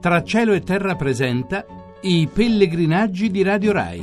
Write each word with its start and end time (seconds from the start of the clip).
Tra 0.00 0.22
cielo 0.22 0.52
e 0.52 0.60
terra 0.60 0.94
presenta 0.94 1.64
i 2.02 2.28
pellegrinaggi 2.32 3.32
di 3.32 3.42
Radio 3.42 3.72
Rai. 3.72 4.00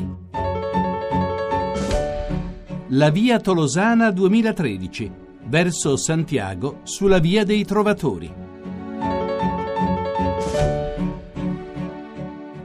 La 2.89 3.09
via 3.09 3.39
Tolosana 3.39 4.11
2013, 4.11 5.09
verso 5.47 5.95
Santiago 5.95 6.79
sulla 6.83 7.19
via 7.19 7.45
dei 7.45 7.63
Trovatori. 7.63 8.29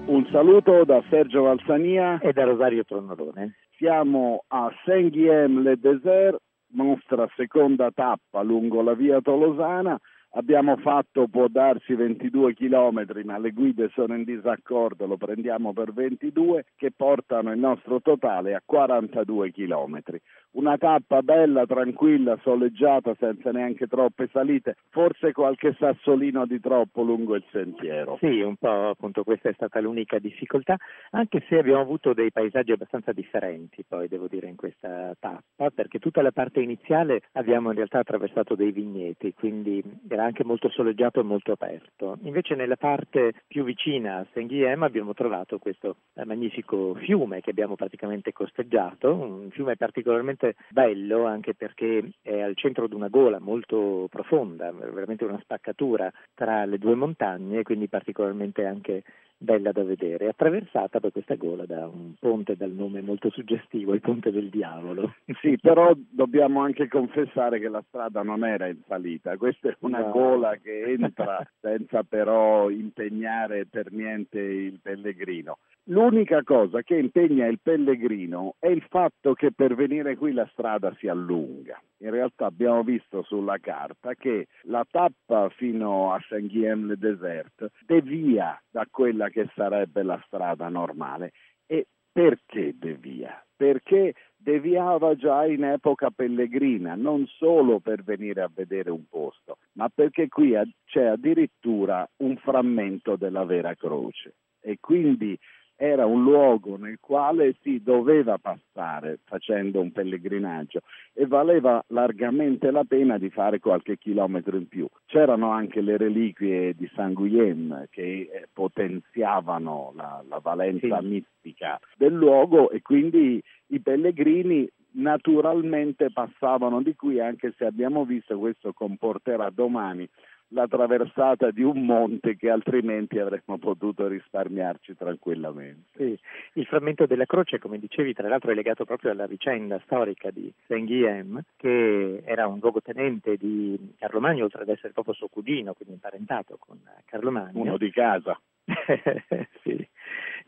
Un 0.06 0.26
saluto 0.32 0.82
da 0.84 1.00
Sergio 1.08 1.42
Valsania 1.42 2.18
e 2.18 2.32
da 2.32 2.42
Rosario 2.42 2.82
Tronnolone. 2.82 3.58
Siamo 3.76 4.42
a 4.48 4.68
Saint-Guillaume-le-Désert, 4.84 6.36
nostra 6.72 7.28
seconda 7.36 7.92
tappa 7.94 8.42
lungo 8.42 8.82
la 8.82 8.94
via 8.94 9.20
Tolosana 9.20 9.96
abbiamo 10.32 10.76
fatto 10.76 11.26
può 11.28 11.48
darsi 11.48 11.94
22 11.94 12.54
chilometri, 12.54 13.24
ma 13.24 13.38
le 13.38 13.50
guide 13.50 13.90
sono 13.94 14.14
in 14.14 14.24
disaccordo, 14.24 15.06
lo 15.06 15.16
prendiamo 15.16 15.72
per 15.72 15.92
22, 15.92 16.66
che 16.76 16.92
portano 16.94 17.52
il 17.52 17.58
nostro 17.58 18.00
totale 18.00 18.54
a 18.54 18.62
42 18.64 19.50
chilometri. 19.50 20.20
Una 20.52 20.76
tappa 20.76 21.22
bella, 21.22 21.64
tranquilla, 21.64 22.38
soleggiata, 22.42 23.14
senza 23.18 23.50
neanche 23.52 23.86
troppe 23.86 24.28
salite, 24.32 24.76
forse 24.88 25.32
qualche 25.32 25.76
sassolino 25.78 26.44
di 26.46 26.58
troppo 26.60 27.02
lungo 27.02 27.36
il 27.36 27.44
sentiero. 27.50 28.16
Sì, 28.20 28.40
un 28.40 28.56
po' 28.56 28.88
appunto 28.88 29.22
questa 29.22 29.48
è 29.48 29.52
stata 29.52 29.80
l'unica 29.80 30.18
difficoltà, 30.18 30.76
anche 31.10 31.44
se 31.48 31.58
abbiamo 31.58 31.80
avuto 31.80 32.12
dei 32.12 32.32
paesaggi 32.32 32.72
abbastanza 32.72 33.12
differenti, 33.12 33.84
poi 33.86 34.08
devo 34.08 34.26
dire, 34.28 34.48
in 34.48 34.56
questa 34.56 35.14
tappa, 35.18 35.70
perché 35.70 35.98
tutta 35.98 36.20
la 36.20 36.32
parte 36.32 36.60
iniziale 36.60 37.22
abbiamo 37.32 37.70
in 37.70 37.76
realtà 37.76 38.00
attraversato 38.00 38.56
dei 38.56 38.72
vigneti, 38.72 39.32
quindi 39.34 39.82
era 40.08 40.19
anche 40.24 40.44
molto 40.44 40.68
soleggiato 40.70 41.20
e 41.20 41.24
molto 41.24 41.52
aperto. 41.52 42.18
Invece 42.22 42.54
nella 42.54 42.76
parte 42.76 43.32
più 43.46 43.64
vicina 43.64 44.16
a 44.16 44.26
Saint-Guilhem 44.32 44.82
abbiamo 44.82 45.14
trovato 45.14 45.58
questo 45.58 45.96
magnifico 46.24 46.94
fiume 46.94 47.40
che 47.40 47.50
abbiamo 47.50 47.76
praticamente 47.76 48.32
costeggiato, 48.32 49.14
un 49.14 49.50
fiume 49.50 49.76
particolarmente 49.76 50.54
bello 50.70 51.26
anche 51.26 51.54
perché 51.54 52.10
è 52.22 52.40
al 52.40 52.56
centro 52.56 52.86
di 52.86 52.94
una 52.94 53.08
gola 53.08 53.38
molto 53.38 54.06
profonda, 54.10 54.70
veramente 54.72 55.24
una 55.24 55.40
spaccatura 55.40 56.10
tra 56.34 56.64
le 56.64 56.78
due 56.78 56.94
montagne, 56.94 57.62
quindi 57.62 57.88
particolarmente 57.88 58.64
anche 58.66 59.02
bella 59.42 59.72
da 59.72 59.82
vedere, 59.82 60.28
attraversata 60.28 60.98
da 60.98 61.10
questa 61.10 61.34
gola 61.34 61.64
da 61.64 61.86
un 61.86 62.12
ponte 62.20 62.56
dal 62.56 62.72
nome 62.72 63.00
molto 63.00 63.30
suggestivo, 63.30 63.94
il 63.94 64.02
Ponte 64.02 64.30
del 64.30 64.50
Diavolo. 64.50 65.14
Sì, 65.40 65.56
però 65.58 65.92
dobbiamo 65.96 66.60
anche 66.60 66.88
confessare 66.88 67.58
che 67.58 67.68
la 67.68 67.82
strada 67.88 68.22
non 68.22 68.44
era 68.44 68.66
in 68.66 68.80
salita, 68.86 69.38
questa 69.38 69.70
è 69.70 69.76
una 69.80 70.00
no. 70.00 70.09
Gola 70.10 70.56
che 70.56 70.82
entra 70.82 71.44
senza 71.60 72.02
però 72.02 72.68
impegnare 72.70 73.66
per 73.66 73.92
niente 73.92 74.38
il 74.38 74.80
pellegrino. 74.82 75.58
L'unica 75.84 76.42
cosa 76.42 76.82
che 76.82 76.96
impegna 76.96 77.46
il 77.46 77.58
pellegrino 77.60 78.54
è 78.58 78.68
il 78.68 78.84
fatto 78.88 79.34
che 79.34 79.50
per 79.52 79.74
venire 79.74 80.16
qui 80.16 80.32
la 80.32 80.48
strada 80.52 80.94
si 80.98 81.08
allunga. 81.08 81.80
In 81.98 82.10
realtà 82.10 82.46
abbiamo 82.46 82.82
visto 82.82 83.22
sulla 83.22 83.58
carta 83.58 84.14
che 84.14 84.46
la 84.62 84.86
tappa 84.88 85.48
fino 85.50 86.12
a 86.12 86.20
Saint-Guillaume-le-Désert 86.28 87.70
devia 87.86 88.60
da 88.70 88.86
quella 88.90 89.28
che 89.30 89.50
sarebbe 89.54 90.02
la 90.02 90.22
strada 90.26 90.68
normale. 90.68 91.32
E 91.66 91.86
perché 92.12 92.74
devia? 92.76 93.44
Perché 93.56 94.14
deviava 94.42 95.14
già 95.14 95.44
in 95.46 95.64
epoca 95.64 96.10
pellegrina, 96.10 96.94
non 96.94 97.26
solo 97.26 97.78
per 97.78 98.02
venire 98.02 98.40
a 98.40 98.50
vedere 98.52 98.90
un 98.90 99.06
posto, 99.08 99.58
ma 99.72 99.88
perché 99.88 100.28
qui 100.28 100.52
c'è 100.86 101.04
addirittura 101.04 102.08
un 102.18 102.36
frammento 102.38 103.16
della 103.16 103.44
vera 103.44 103.74
croce. 103.74 104.34
E 104.62 104.78
quindi 104.80 105.38
era 105.82 106.04
un 106.04 106.22
luogo 106.22 106.76
nel 106.76 106.98
quale 107.00 107.56
si 107.62 107.82
doveva 107.82 108.36
passare 108.36 109.18
facendo 109.24 109.80
un 109.80 109.92
pellegrinaggio 109.92 110.82
e 111.14 111.26
valeva 111.26 111.82
largamente 111.88 112.70
la 112.70 112.84
pena 112.84 113.16
di 113.16 113.30
fare 113.30 113.60
qualche 113.60 113.96
chilometro 113.96 114.58
in 114.58 114.68
più. 114.68 114.86
C'erano 115.06 115.52
anche 115.52 115.80
le 115.80 115.96
reliquie 115.96 116.74
di 116.74 116.86
San 116.94 117.14
Guillem 117.14 117.86
che 117.88 118.02
eh, 118.30 118.48
potenziavano 118.52 119.94
la, 119.96 120.22
la 120.28 120.38
valenza 120.38 121.00
sì. 121.00 121.06
mistica 121.06 121.80
del 121.96 122.12
luogo 122.12 122.68
e 122.68 122.82
quindi 122.82 123.42
i 123.68 123.80
pellegrini 123.80 124.68
naturalmente 124.92 126.10
passavano 126.10 126.82
di 126.82 126.94
qui 126.94 127.20
anche 127.20 127.54
se 127.56 127.64
abbiamo 127.64 128.04
visto 128.04 128.38
questo 128.38 128.72
comporterà 128.72 129.48
domani 129.48 130.06
la 130.52 130.66
traversata 130.66 131.50
di 131.50 131.62
un 131.62 131.84
monte 131.84 132.36
che 132.36 132.50
altrimenti 132.50 133.18
avremmo 133.18 133.58
potuto 133.58 134.06
risparmiarci 134.06 134.96
tranquillamente. 134.96 135.90
Sì. 135.96 136.18
Il 136.54 136.66
frammento 136.66 137.06
della 137.06 137.26
croce, 137.26 137.58
come 137.58 137.78
dicevi, 137.78 138.12
tra 138.14 138.28
l'altro 138.28 138.50
è 138.50 138.54
legato 138.54 138.84
proprio 138.84 139.10
alla 139.10 139.26
vicenda 139.26 139.80
storica 139.84 140.30
di 140.30 140.52
Saint-Guillaume, 140.66 141.44
che 141.56 142.22
era 142.24 142.46
un 142.46 142.58
luogotenente 142.60 143.36
di 143.36 143.94
Carlo 143.98 144.20
Magno, 144.20 144.44
oltre 144.44 144.62
ad 144.62 144.68
essere 144.68 144.92
proprio 144.92 145.14
suo 145.14 145.28
cugino, 145.28 145.74
quindi 145.74 145.94
imparentato 145.94 146.56
con 146.58 146.78
Carlo 147.04 147.30
Magno. 147.30 147.60
Uno 147.60 147.76
di 147.76 147.90
casa. 147.90 148.38
sì. 149.62 149.88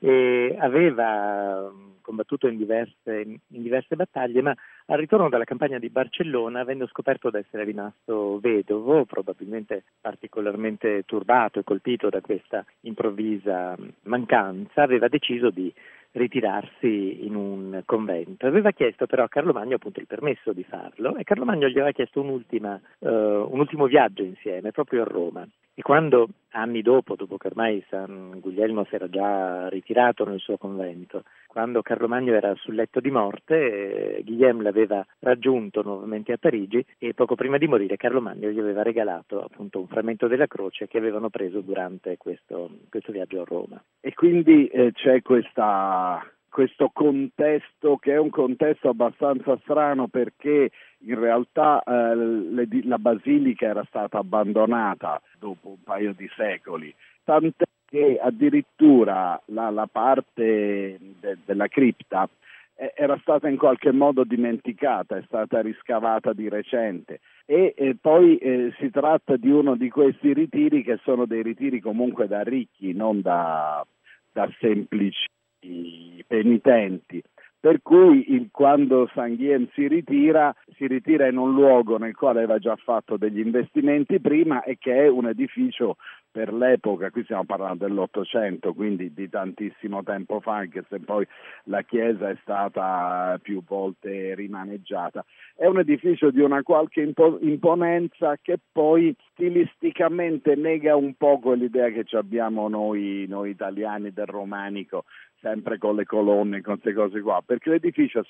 E 0.01 0.57
aveva 0.59 1.71
combattuto 2.13 2.47
in 2.47 2.59
diverse, 2.59 3.23
in 3.23 3.63
diverse, 3.63 3.97
battaglie, 3.97 4.43
ma 4.43 4.55
al 4.87 4.99
ritorno 4.99 5.31
dalla 5.31 5.45
campagna 5.45 5.79
di 5.79 5.89
Barcellona, 5.89 6.61
avendo 6.61 6.87
scoperto 6.87 7.31
di 7.31 7.39
essere 7.39 7.65
rimasto 7.65 8.39
vedovo, 8.39 9.07
probabilmente 9.07 9.85
particolarmente 10.01 11.05
turbato 11.07 11.59
e 11.59 11.65
colpito 11.65 12.11
da 12.11 12.21
questa 12.21 12.65
improvvisa 12.83 13.77
mancanza, 14.03 14.83
aveva 14.83 15.09
deciso 15.09 15.49
di 15.49 15.73
ritirarsi 16.13 17.25
in 17.25 17.35
un 17.35 17.83
convento. 17.87 18.47
Aveva 18.47 18.73
chiesto 18.73 19.07
però 19.07 19.25
a 19.25 19.29
Carlo 19.29 19.55
Magno 19.55 19.77
appunto 19.77 20.01
il 20.01 20.07
permesso 20.07 20.53
di 20.53 20.63
farlo 20.63 21.17
e 21.17 21.25
Carlo 21.25 21.47
Magno 21.47 21.69
gli 21.69 21.79
aveva 21.79 21.93
chiesto 21.93 22.21
uh, 22.21 22.25
un 22.27 23.59
ultimo 23.59 23.87
viaggio 23.87 24.23
insieme, 24.23 24.73
proprio 24.73 25.03
a 25.03 25.07
Roma. 25.07 25.49
E 25.75 25.81
quando 25.81 26.29
anni 26.51 26.83
dopo, 26.83 27.17
dopo 27.17 27.39
che 27.39 27.47
ormai 27.47 27.83
San 27.89 28.41
Guglielmo 28.41 28.85
si 28.85 28.95
era 28.95 29.09
già 29.09 29.69
ritirato 29.69 30.27
nel 30.27 30.39
suo 30.39 30.59
convento, 30.59 31.25
quando 31.47 31.81
Carlo 31.81 32.09
Magno 32.09 32.35
era 32.35 32.55
sul 32.57 32.75
letto 32.75 33.01
di 33.01 33.11
morte, 33.11 34.19
eh, 34.19 34.23
Guillaume 34.23 34.63
l'aveva 34.63 35.05
raggiunto 35.21 35.83
nuovamente 35.83 36.33
a 36.33 36.37
Parigi 36.39 36.85
e 36.99 37.15
poco 37.15 37.37
prima 37.37 37.57
di 37.57 37.69
morire 37.69 37.97
Carlo 37.97 38.21
Magno 38.21 38.51
gli 38.51 38.59
aveva 38.59 38.83
regalato 38.83 39.43
appunto 39.43 39.81
un 39.81 39.87
frammento 39.87 40.27
della 40.27 40.47
croce 40.47 40.89
che 40.89 40.99
avevano 40.99 41.31
preso 41.31 41.61
durante 41.63 42.19
questo, 42.19 42.71
questo 42.91 43.11
viaggio 43.11 43.41
a 43.41 43.45
Roma. 43.47 43.83
E 44.01 44.13
quindi 44.13 44.67
eh, 44.67 44.93
c'è 44.93 45.23
questa 45.23 46.23
questo 46.53 46.91
contesto 46.93 47.97
che 47.97 48.13
è 48.13 48.19
un 48.19 48.29
contesto 48.29 48.91
abbastanza 48.91 49.59
strano 49.63 50.07
perché 50.07 50.71
in 50.99 51.19
realtà 51.19 51.83
eh, 51.83 52.15
le, 52.15 52.69
la 52.85 52.99
basilica 52.99 53.67
era 53.67 53.83
stata 53.89 54.19
abbandonata 54.19 55.21
dopo 55.39 55.69
un 55.69 55.83
paio 55.83 56.13
di 56.13 56.29
secoli, 56.37 56.95
tant'è 57.25 57.65
che 57.87 58.19
addirittura 58.23 59.41
la, 59.47 59.71
la 59.71 59.89
parte 59.91 60.99
de, 61.21 61.39
della 61.43 61.69
cripta 61.69 62.29
eh, 62.75 62.93
era 62.97 63.19
stata 63.23 63.49
in 63.49 63.57
qualche 63.57 63.91
modo 63.91 64.23
dimenticata, 64.23 65.17
è 65.17 65.23
stata 65.25 65.63
riscavata 65.63 66.35
di 66.35 66.51
recente. 66.51 67.21
E 67.47 67.73
eh, 67.75 67.97
poi 67.99 68.37
eh, 68.37 68.75
si 68.79 68.91
tratta 68.91 69.37
di 69.37 69.51
uno 69.51 69.75
di 69.75 69.89
questi 69.89 70.35
ritiri 70.35 70.83
che 70.83 70.99
sono 71.03 71.25
dei 71.25 71.43
ritiri 71.43 71.81
comunque 71.81 72.29
da 72.29 72.43
ricchi, 72.43 72.93
non 72.93 73.23
da, 73.23 73.83
da 74.31 74.51
semplici 74.61 75.27
i 75.63 76.25
penitenti. 76.27 77.23
Per 77.63 77.81
cui 77.81 78.33
il, 78.33 78.49
quando 78.51 79.09
Sanghien 79.15 79.69
si 79.73 79.87
ritira, 79.87 80.53
si 80.75 80.89
ritira 80.89 81.29
in 81.29 81.37
un 81.37 81.53
luogo 81.53 81.97
nel 81.97 82.17
quale 82.17 82.39
aveva 82.39 82.59
già 82.59 82.75
fatto 82.75 83.17
degli 83.17 83.39
investimenti 83.39 84.19
prima 84.19 84.65
e 84.65 84.79
che 84.79 85.05
è 85.05 85.07
un 85.07 85.29
edificio 85.29 85.97
per 86.33 86.53
l'epoca, 86.53 87.11
qui 87.11 87.23
stiamo 87.23 87.45
parlando 87.45 87.87
dell'Ottocento, 87.87 88.73
quindi 88.73 89.13
di 89.13 89.29
tantissimo 89.29 90.03
tempo 90.03 90.41
fa, 90.41 90.57
anche 90.57 90.83
se 90.89 90.99
poi 90.99 91.25
la 91.65 91.83
chiesa 91.83 92.31
è 92.31 92.37
stata 92.41 93.39
più 93.41 93.63
volte 93.63 94.35
rimaneggiata. 94.35 95.25
È 95.55 95.67
un 95.67 95.79
edificio 95.79 96.31
di 96.31 96.41
una 96.41 96.63
qualche 96.63 97.13
imponenza 97.43 98.39
che 98.41 98.59
poi 98.73 99.15
stilisticamente 99.31 100.57
nega 100.57 100.97
un 100.97 101.15
po' 101.15 101.39
quell'idea 101.39 101.91
che 101.91 102.07
abbiamo 102.17 102.67
noi, 102.69 103.27
noi 103.29 103.51
italiani 103.51 104.11
del 104.11 104.27
romanico, 104.27 105.05
sempre 105.43 105.77
con 105.77 105.97
le 105.97 106.07
colonne, 106.07 106.63
con 106.63 106.79
queste 106.79 106.95
cose 106.95 107.21
qua, 107.21 107.43
perché 107.45 107.71
l'edificio 107.71 108.25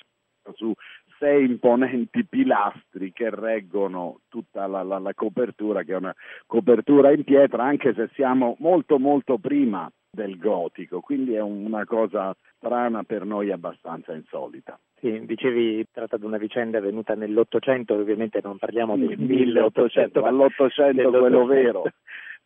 su 0.55 0.73
sei 1.19 1.45
imponenti 1.45 2.25
pilastri 2.25 3.13
che 3.13 3.31
reggono 3.31 4.21
tutta 4.29 4.67
la, 4.67 4.83
la, 4.83 4.99
la, 4.99 5.15
copertura, 5.15 5.85
che 5.85 5.93
è 5.93 5.97
una 5.97 6.15
copertura 6.47 7.13
in 7.13 7.23
pietra, 7.23 7.63
anche 7.63 7.95
se 7.95 8.09
siamo 8.15 8.57
molto 8.59 8.99
molto 8.99 9.39
prima 9.39 9.89
del 10.11 10.37
gotico, 10.39 11.01
quindi 11.01 11.35
è 11.35 11.41
una 11.41 11.85
cosa 11.85 12.35
strana 12.57 13.05
per 13.05 13.25
noi 13.25 13.53
abbastanza 13.53 14.13
insolita. 14.13 14.79
Sì, 14.99 15.25
dicevi 15.25 15.87
tratta 15.93 16.17
di 16.17 16.25
una 16.25 16.39
vicenda 16.39 16.79
avvenuta 16.79 17.15
nell'Ottocento, 17.15 17.95
ovviamente 17.95 18.41
non 18.43 18.59
parliamo 18.59 18.97
del 18.97 19.19
1800, 19.19 20.25
all'Ottocento 20.25 21.11
quello 21.11 21.45
vero. 21.47 21.85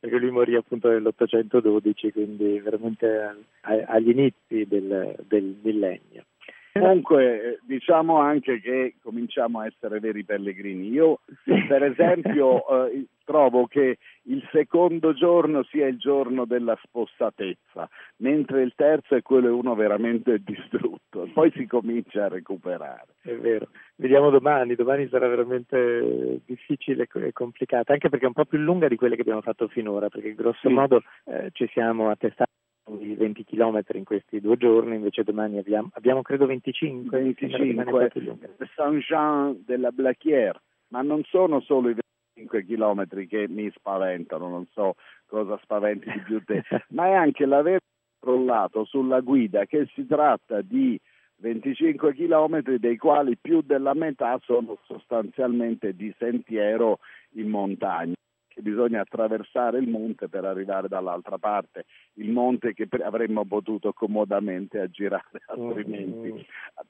perché 0.06 0.18
lui 0.18 0.30
morì 0.30 0.54
appunto 0.54 0.88
nell'812, 0.88 2.12
quindi 2.12 2.60
veramente 2.60 3.36
agli 3.62 4.10
inizi 4.10 4.64
del, 4.68 5.16
del 5.26 5.56
millennio. 5.60 6.24
Comunque 6.72 7.58
diciamo 7.62 8.18
anche 8.18 8.60
che 8.60 8.94
cominciamo 9.02 9.60
a 9.60 9.66
essere 9.66 9.98
veri 9.98 10.22
pellegrini. 10.24 10.90
Io 10.90 11.20
per 11.66 11.82
esempio 11.82 12.62
eh, 12.86 13.06
trovo 13.26 13.66
che 13.66 13.98
il 14.22 14.48
secondo 14.52 15.12
giorno 15.12 15.64
sia 15.64 15.86
il 15.86 15.98
giorno 15.98 16.46
della 16.46 16.78
spossatezza, 16.82 17.88
mentre 18.18 18.62
il 18.62 18.72
terzo 18.74 19.16
è 19.16 19.22
quello 19.22 19.54
uno 19.54 19.74
veramente 19.74 20.38
distrutto, 20.46 21.28
poi 21.34 21.50
si 21.54 21.66
comincia 21.66 22.24
a 22.24 22.28
recuperare. 22.28 23.16
È 23.20 23.34
vero, 23.34 23.68
vediamo 23.96 24.30
domani, 24.30 24.76
domani 24.76 25.08
sarà 25.08 25.28
veramente 25.28 26.40
difficile 26.46 27.08
e 27.12 27.32
complicata, 27.32 27.92
anche 27.92 28.08
perché 28.08 28.24
è 28.24 28.28
un 28.28 28.34
po' 28.34 28.46
più 28.46 28.58
lunga 28.58 28.88
di 28.88 28.96
quelle 28.96 29.16
che 29.16 29.22
abbiamo 29.22 29.42
fatto 29.42 29.68
finora, 29.68 30.08
perché 30.08 30.34
grosso 30.34 30.68
sì. 30.68 30.72
modo 30.72 31.02
eh, 31.24 31.50
ci 31.52 31.68
siamo 31.72 32.08
attestati 32.08 32.50
di 32.88 33.14
20 33.16 33.44
km 33.44 33.82
in 33.94 34.04
questi 34.04 34.40
due 34.40 34.56
giorni, 34.56 34.94
invece 34.94 35.24
domani 35.24 35.58
abbiamo, 35.58 35.90
abbiamo 35.94 36.22
credo 36.22 36.46
25. 36.46 37.20
25, 37.20 38.54
Saint-Jean 38.76 39.62
della 39.66 39.90
Blaquière, 39.90 40.60
ma 40.88 41.02
non 41.02 41.22
sono 41.24 41.60
solo 41.60 41.88
i 41.88 41.94
25 42.36 42.64
km 42.64 43.26
che 43.26 43.46
mi 43.48 43.70
spaventano, 43.74 44.48
non 44.48 44.66
so 44.72 44.94
cosa 45.26 45.58
spaventi 45.62 46.10
di 46.10 46.20
più 46.20 46.44
te, 46.44 46.62
ma 46.90 47.06
è 47.06 47.12
anche 47.12 47.46
l'aver 47.46 47.80
crollato 48.20 48.84
sulla 48.84 49.20
guida 49.20 49.64
che 49.64 49.88
si 49.94 50.06
tratta 50.06 50.60
di 50.60 50.98
25 51.38 52.14
km 52.14 52.76
dei 52.76 52.96
quali 52.96 53.36
più 53.36 53.62
della 53.62 53.94
metà 53.94 54.38
sono 54.42 54.78
sostanzialmente 54.84 55.94
di 55.94 56.14
sentiero 56.18 56.98
in 57.32 57.48
montagna 57.48 58.14
che 58.56 58.62
bisogna 58.62 59.02
attraversare 59.02 59.78
il 59.78 59.86
monte 59.86 60.30
per 60.30 60.46
arrivare 60.46 60.88
dall'altra 60.88 61.36
parte, 61.36 61.84
il 62.14 62.30
monte 62.30 62.72
che 62.72 62.88
avremmo 63.02 63.44
potuto 63.44 63.92
comodamente 63.92 64.80
aggirare 64.80 65.42
altrimenti 65.48 66.32
mm. 66.32 66.38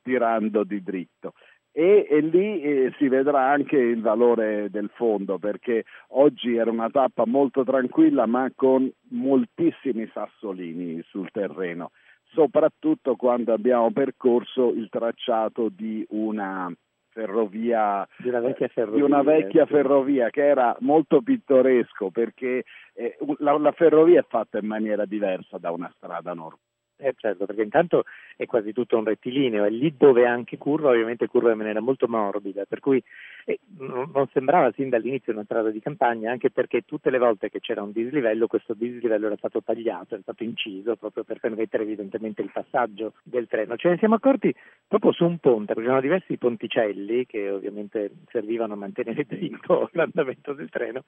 tirando 0.03 0.63
di 0.63 0.81
dritto. 0.81 1.33
E, 1.79 2.07
e, 2.09 2.21
lì 2.21 2.63
eh, 2.63 2.95
si 2.97 3.07
vedrà 3.07 3.51
anche 3.51 3.77
il 3.77 4.01
valore 4.01 4.71
del 4.71 4.91
fondo 4.95 5.37
perché 5.37 5.85
oggi 6.13 6.57
era 6.57 6.71
una 6.71 6.89
tappa 6.89 7.27
molto 7.27 7.65
tranquilla 7.65 8.25
ma 8.25 8.51
con 8.57 8.91
moltissimi 9.11 10.09
sassolini 10.11 11.03
sul 11.03 11.31
terreno, 11.31 11.91
soprattutto 12.33 13.15
quando 13.17 13.53
abbiamo 13.53 13.91
percorso 13.93 14.73
il 14.73 14.89
tracciato 14.89 15.69
di 15.69 16.03
una 16.13 16.73
ferrovia, 17.11 18.09
di 18.17 18.29
una 18.29 18.41
vecchia 18.41 18.69
ferrovia, 18.69 18.97
di 18.97 19.03
una 19.13 19.23
vecchia 19.23 19.67
ferrovia 19.67 20.31
che 20.31 20.47
era 20.47 20.75
molto 20.81 21.21
pittoresco 21.21 22.09
perché 22.09 22.65
eh, 22.95 23.19
la, 23.41 23.59
la 23.59 23.73
ferrovia 23.73 24.21
è 24.21 24.25
fatta 24.27 24.57
in 24.57 24.67
maniera 24.67 25.05
diversa 25.05 25.59
da 25.59 25.73
una 25.73 25.93
strada 25.95 26.33
normale. 26.33 26.76
Eh 26.99 27.15
certo, 27.15 27.45
perché 27.45 27.61
intanto 27.61 28.05
è 28.37 28.47
quasi 28.47 28.73
tutto 28.73 28.97
un 28.97 29.05
rettilineo 29.05 29.67
e 29.67 29.71
lì 29.71 29.95
dove 29.99 30.25
anche 30.25 30.57
curva, 30.57 30.89
ovviamente 30.89 31.27
curva 31.27 31.51
in 31.51 31.59
maniera 31.59 31.81
molto 31.81 32.09
morbida, 32.09 32.65
per 32.65 32.81
cui 32.81 33.03
eh, 33.45 33.59
non 33.77 34.27
sembrava 34.33 34.73
sin 34.73 34.89
dall'inizio 34.89 35.35
una 35.35 35.45
strada 35.45 35.69
di 35.71 35.81
campagna, 35.81 36.31
anche 36.31 36.51
perché 36.51 36.83
tutte 36.87 37.11
le 37.11 37.19
volte 37.19 37.51
che 37.51 37.61
c'era 37.61 37.83
un 37.83 37.93
dislivello, 37.93 38.47
questo 38.47 38.73
dislivello 38.73 39.27
era 39.27 39.37
stato 39.37 39.63
tagliato, 39.63 40.15
era 40.15 40.23
stato 40.23 40.43
inciso 40.43 40.97
proprio 40.97 41.23
per 41.23 41.39
permettere 41.39 41.83
evidentemente 41.83 42.41
il 42.41 42.51
passaggio 42.51 43.13
del 43.23 43.47
treno. 43.47 43.77
Ce 43.77 43.91
ne 43.91 43.99
siamo 43.99 44.15
accorti 44.15 44.55
proprio 44.89 45.13
su 45.13 45.27
un 45.27 45.37
ponte, 45.37 45.75
perché 45.75 45.83
c'erano 45.83 46.01
diversi 46.01 46.39
ponticelli 46.39 47.27
che 47.27 47.51
ovviamente 47.51 48.11
servivano 48.31 48.73
a 48.73 48.77
mantenere 48.77 49.25
dritto 49.29 49.91
l'andamento 49.93 50.55
del 50.55 50.71
treno 50.71 51.05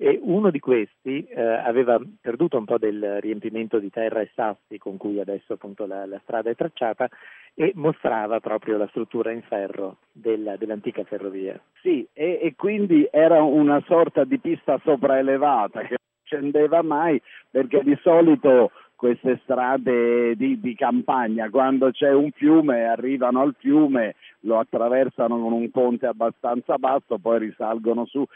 e 0.00 0.20
uno 0.22 0.50
di 0.50 0.60
questi 0.60 1.26
eh, 1.26 1.42
aveva 1.42 2.00
perduto 2.20 2.56
un 2.56 2.64
po' 2.64 2.78
del 2.78 3.20
riempimento 3.20 3.80
di 3.80 3.90
terra 3.90 4.20
e 4.20 4.30
sassi 4.32 4.78
con 4.78 4.96
cui 4.96 5.18
adesso 5.18 5.54
appunto 5.54 5.86
la, 5.86 6.06
la 6.06 6.20
strada 6.22 6.50
è 6.50 6.54
tracciata 6.54 7.08
e 7.52 7.72
mostrava 7.74 8.38
proprio 8.38 8.76
la 8.76 8.86
struttura 8.86 9.32
in 9.32 9.42
ferro 9.42 9.96
della, 10.12 10.56
dell'antica 10.56 11.02
ferrovia. 11.02 11.60
Sì, 11.82 12.06
e, 12.12 12.38
e 12.40 12.54
quindi 12.54 13.08
era 13.10 13.42
una 13.42 13.82
sorta 13.88 14.22
di 14.22 14.38
pista 14.38 14.80
sopraelevata 14.84 15.80
che 15.80 15.96
non 15.98 16.22
scendeva 16.22 16.80
mai 16.82 17.20
perché 17.50 17.82
di 17.82 17.98
solito 18.00 18.70
queste 18.98 19.38
strade 19.44 20.34
di, 20.34 20.58
di, 20.58 20.74
campagna, 20.74 21.48
quando 21.50 21.92
c'è 21.92 22.12
un 22.12 22.32
fiume 22.32 22.84
arrivano 22.84 23.42
al 23.42 23.54
fiume, 23.56 24.16
lo 24.40 24.58
attraversano 24.58 25.40
con 25.40 25.52
un 25.52 25.70
ponte 25.70 26.06
abbastanza 26.06 26.78
basso, 26.78 27.16
poi 27.18 27.38
risalgono 27.38 28.06
su 28.06 28.26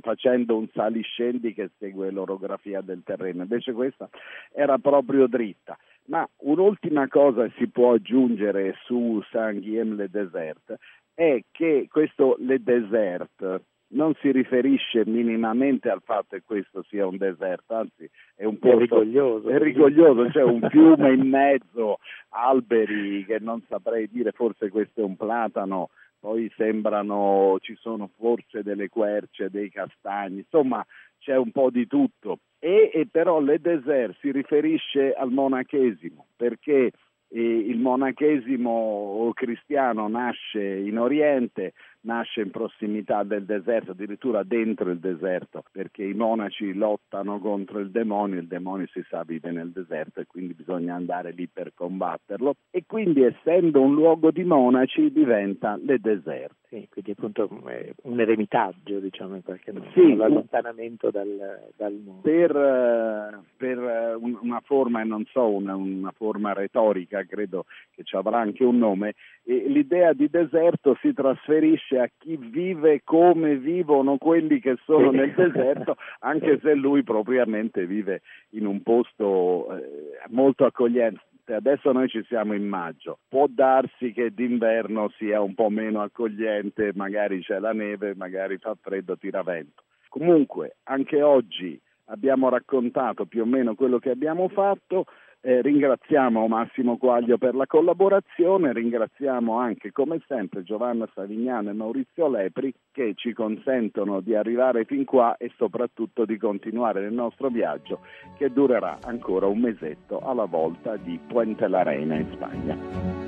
facendo 0.00 0.56
un 0.56 0.68
saliscendi 0.72 1.54
che 1.54 1.70
segue 1.78 2.10
l'orografia 2.10 2.80
del 2.80 3.02
terreno, 3.04 3.42
invece 3.42 3.72
questa 3.72 4.08
era 4.52 4.78
proprio 4.78 5.26
dritta. 5.26 5.76
Ma 6.06 6.28
un'ultima 6.38 7.06
cosa 7.08 7.48
si 7.56 7.68
può 7.68 7.92
aggiungere 7.92 8.74
su 8.84 9.22
Saint-Guillaume-le-Désert 9.30 10.76
è 11.14 11.42
che 11.50 11.86
questo 11.90 12.36
Le 12.40 12.62
Désert 12.62 13.62
non 13.92 14.14
si 14.20 14.30
riferisce 14.30 15.04
minimamente 15.06 15.90
al 15.90 16.02
fatto 16.02 16.36
che 16.36 16.42
questo 16.44 16.82
sia 16.88 17.06
un 17.06 17.16
deserto, 17.16 17.74
anzi 17.74 18.08
è 18.34 18.44
un 18.44 18.58
po' 18.58 18.78
rigoglioso, 18.78 19.48
è 19.48 19.58
rigoglioso 19.58 20.28
c'è 20.30 20.42
un 20.42 20.66
fiume 20.70 21.12
in 21.12 21.28
mezzo, 21.28 21.98
alberi 22.30 23.24
che 23.24 23.38
non 23.38 23.62
saprei 23.68 24.08
dire, 24.10 24.32
forse 24.32 24.70
questo 24.70 25.00
è 25.00 25.04
un 25.04 25.16
platano, 25.16 25.90
poi 26.22 26.48
sembrano, 26.56 27.56
ci 27.58 27.74
sono 27.80 28.08
forse 28.16 28.62
delle 28.62 28.88
querce, 28.88 29.50
dei 29.50 29.68
castagni, 29.70 30.38
insomma 30.38 30.86
c'è 31.18 31.36
un 31.36 31.50
po' 31.50 31.68
di 31.68 31.88
tutto. 31.88 32.38
E, 32.60 32.92
e 32.94 33.08
però 33.10 33.40
le 33.40 33.58
desert 33.60 34.16
si 34.20 34.30
riferisce 34.30 35.12
al 35.14 35.32
monachesimo, 35.32 36.26
perché 36.36 36.92
il 37.34 37.78
monachesimo 37.78 39.30
cristiano 39.34 40.06
nasce 40.08 40.62
in 40.62 40.98
Oriente, 40.98 41.72
nasce 42.02 42.42
in 42.42 42.50
prossimità 42.50 43.22
del 43.22 43.44
deserto, 43.44 43.92
addirittura 43.92 44.42
dentro 44.42 44.90
il 44.90 44.98
deserto, 44.98 45.62
perché 45.72 46.04
i 46.04 46.14
monaci 46.14 46.74
lottano 46.74 47.38
contro 47.38 47.78
il 47.78 47.90
demonio, 47.90 48.40
il 48.40 48.46
demonio 48.48 48.86
si 48.92 49.02
sa 49.08 49.22
vive 49.24 49.50
nel 49.50 49.70
deserto 49.70 50.20
e 50.20 50.26
quindi 50.26 50.52
bisogna 50.54 50.94
andare 50.94 51.32
lì 51.32 51.48
per 51.48 51.72
combatterlo 51.74 52.56
e 52.70 52.84
quindi 52.86 53.22
essendo 53.22 53.80
un 53.80 53.94
luogo 53.94 54.30
di 54.30 54.44
monaci 54.44 55.10
diventa 55.10 55.78
le 55.82 55.98
deserto. 55.98 56.61
Sì, 56.72 56.88
quindi 56.90 57.10
appunto 57.10 57.50
un 57.50 58.18
eremitaggio, 58.18 58.98
diciamo 58.98 59.34
in 59.34 59.42
qualche 59.42 59.72
modo, 59.72 59.90
sì, 59.92 60.16
l'allontanamento 60.16 61.10
dal, 61.10 61.68
dal 61.76 61.92
mondo. 62.02 62.22
Per, 62.22 62.56
eh, 62.56 63.38
per, 63.58 64.16
una 64.18 64.62
forma, 64.64 65.02
non 65.02 65.26
so, 65.26 65.50
una, 65.50 65.76
una 65.76 66.14
forma 66.16 66.54
retorica, 66.54 67.26
credo 67.26 67.66
che 67.94 68.04
ci 68.04 68.16
avrà 68.16 68.38
anche 68.38 68.64
un 68.64 68.78
nome, 68.78 69.16
l'idea 69.42 70.14
di 70.14 70.30
deserto 70.30 70.96
si 71.02 71.12
trasferisce 71.12 71.98
a 71.98 72.08
chi 72.16 72.38
vive 72.38 73.02
come 73.04 73.58
vivono 73.58 74.16
quelli 74.16 74.58
che 74.58 74.78
sono 74.86 75.10
nel 75.10 75.34
deserto, 75.34 75.98
anche 76.20 76.58
se 76.62 76.72
lui 76.72 77.02
propriamente 77.02 77.84
vive 77.84 78.22
in 78.52 78.64
un 78.64 78.80
posto 78.80 79.76
eh, 79.76 80.22
molto 80.30 80.64
accogliente 80.64 81.20
adesso 81.54 81.92
noi 81.92 82.08
ci 82.08 82.22
siamo 82.28 82.54
in 82.54 82.66
maggio, 82.66 83.18
può 83.28 83.46
darsi 83.48 84.12
che 84.12 84.32
d'inverno 84.32 85.10
sia 85.16 85.40
un 85.40 85.54
po' 85.54 85.70
meno 85.70 86.02
accogliente, 86.02 86.92
magari 86.94 87.40
c'è 87.42 87.58
la 87.58 87.72
neve, 87.72 88.14
magari 88.14 88.58
fa 88.58 88.76
freddo, 88.80 89.16
tira 89.16 89.42
vento. 89.42 89.82
Comunque, 90.08 90.76
anche 90.84 91.22
oggi 91.22 91.80
abbiamo 92.06 92.48
raccontato 92.48 93.26
più 93.26 93.42
o 93.42 93.46
meno 93.46 93.74
quello 93.74 93.98
che 93.98 94.10
abbiamo 94.10 94.48
fatto, 94.48 95.04
eh, 95.44 95.60
ringraziamo 95.60 96.46
Massimo 96.46 96.96
Quaglio 96.96 97.36
per 97.36 97.56
la 97.56 97.66
collaborazione, 97.66 98.72
ringraziamo 98.72 99.58
anche 99.58 99.90
come 99.90 100.22
sempre 100.28 100.62
Giovanna 100.62 101.08
Savignano 101.12 101.70
e 101.70 101.72
Maurizio 101.72 102.28
Lepri 102.28 102.72
che 102.92 103.14
ci 103.16 103.32
consentono 103.32 104.20
di 104.20 104.36
arrivare 104.36 104.84
fin 104.84 105.04
qua 105.04 105.36
e 105.36 105.50
soprattutto 105.56 106.24
di 106.24 106.38
continuare 106.38 107.00
nel 107.00 107.12
nostro 107.12 107.48
viaggio 107.48 108.00
che 108.38 108.52
durerà 108.52 108.98
ancora 109.02 109.46
un 109.46 109.58
mesetto 109.58 110.20
alla 110.20 110.44
volta 110.44 110.96
di 110.96 111.18
Puente 111.26 111.66
la 111.66 111.82
Reina 111.82 112.14
in 112.14 112.30
Spagna. 112.32 113.21